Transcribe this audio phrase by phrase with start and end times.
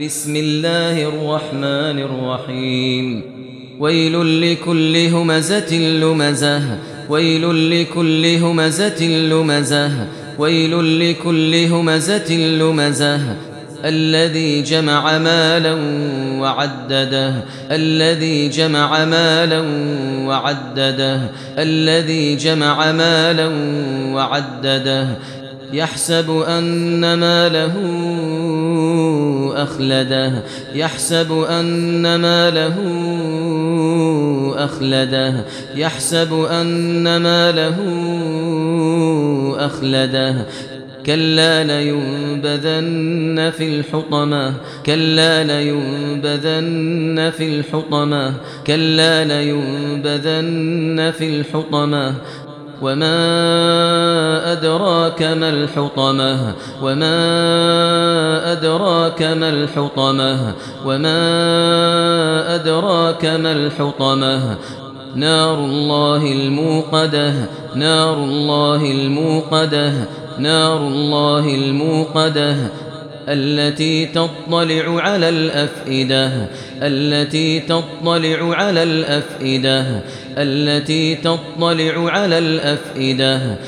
[0.00, 3.22] بسم الله الرحمن الرحيم.
[3.80, 6.78] ويل لكل همزة لمزة.
[7.08, 9.90] ويل لكل همزة لمزة.
[10.38, 13.20] ويل لكل همزة لمزة.
[13.84, 15.74] الذي جمع مالا
[16.40, 17.34] وعدده.
[17.70, 19.60] الذي جمع مالا
[20.28, 21.20] وعدده.
[21.58, 23.48] الذي جمع مالا
[24.14, 25.08] وعدده.
[25.72, 27.74] يحسب أن ماله
[29.62, 30.32] أخلده
[30.74, 32.76] يحسب أن ماله
[34.56, 37.76] أخلده يحسب أن ماله
[39.58, 40.46] أخلده.
[41.06, 44.54] كلا لينبذن في الحطمة
[44.86, 48.34] كلا لينبذن في الحطمة
[48.66, 52.14] كلا لينبذن في الحطمة.
[52.82, 53.95] وما
[54.52, 57.16] أدراك ما الحطمة وما
[58.52, 64.56] أدراك ما الحطمة وما أدراك ما الحطمة
[65.14, 67.32] نار الله الموقدة
[67.74, 69.92] نار الله الموقدة
[70.38, 72.56] نار الله الموقدة
[73.28, 76.48] التي تطلع على الأفئدة
[76.82, 80.02] التي تطلع على الأفئدة
[80.38, 83.58] التي تطلع على الأفئدة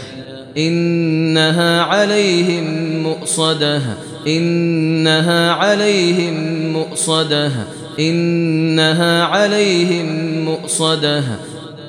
[0.58, 2.64] إنها عليهم
[3.02, 3.80] مؤصدة.
[4.26, 6.34] إنها عليهم
[6.72, 7.50] مؤصدة.
[7.98, 10.06] إنها عليهم
[10.44, 11.22] مؤصدة.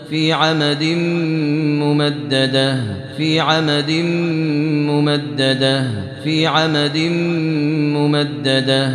[0.09, 0.83] في عمد
[1.83, 2.83] ممددة.
[3.17, 3.91] في عمد
[4.89, 5.87] ممددة.
[6.23, 6.97] في عمد
[7.95, 8.93] ممددة.